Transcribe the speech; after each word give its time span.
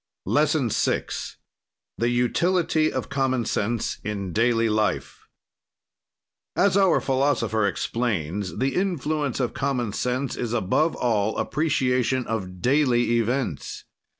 LESSON 0.25 0.71
VI 0.71 1.05
THE 1.99 2.09
UTILITY 2.09 2.91
OF 2.91 3.09
COMMON 3.09 3.45
SENSE 3.45 3.99
IN 4.03 4.33
DAILY 4.33 4.67
LIFE 4.67 5.27
As 6.55 6.75
our 6.75 6.99
philosopher 6.99 7.67
explains, 7.67 8.57
the 8.57 8.73
influence 8.73 9.39
of 9.39 9.53
common 9.53 9.93
sense 9.93 10.35
is 10.35 10.53
above 10.53 10.95
all 10.95 11.37
appreciation 11.37 12.25
of 12.25 12.63
daily 12.63 13.19
events. 13.19 13.85